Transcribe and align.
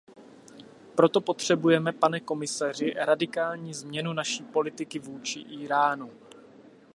Proto 0.95 1.21
potřebujeme, 1.21 1.91
pane 1.93 2.19
komisaři, 2.19 2.93
radikální 2.97 3.73
změnu 3.73 4.13
naší 4.13 4.43
politiky 4.43 4.99
vůči 4.99 5.39
Íránu. 5.39 6.11